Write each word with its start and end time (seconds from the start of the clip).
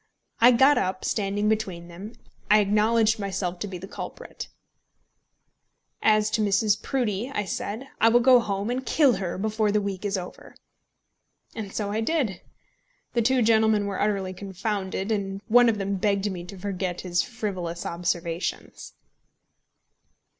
I 0.39 0.49
got 0.51 0.79
up, 0.79 1.01
and 1.03 1.05
standing 1.05 1.47
between 1.47 1.87
them, 1.87 2.13
I 2.49 2.59
acknowledged 2.59 3.19
myself 3.19 3.59
to 3.59 3.67
be 3.67 3.77
the 3.77 3.87
culprit. 3.87 4.47
"As 6.01 6.31
to 6.31 6.41
Mrs. 6.41 6.81
Proudie," 6.81 7.29
I 7.31 7.45
said, 7.45 7.87
"I 7.99 8.09
will 8.09 8.19
go 8.19 8.39
home 8.39 8.71
and 8.71 8.83
kill 8.83 9.17
her 9.17 9.37
before 9.37 9.71
the 9.71 9.79
week 9.79 10.03
is 10.03 10.17
over." 10.17 10.55
And 11.53 11.71
so 11.71 11.91
I 11.91 12.01
did. 12.01 12.41
The 13.13 13.21
two 13.21 13.43
gentlemen 13.43 13.85
were 13.85 14.01
utterly 14.01 14.33
confounded, 14.33 15.11
and 15.11 15.39
one 15.47 15.69
of 15.69 15.77
them 15.77 15.97
begged 15.97 16.31
me 16.31 16.45
to 16.45 16.57
forget 16.57 17.01
his 17.01 17.21
frivolous 17.21 17.85
observations. 17.85 18.93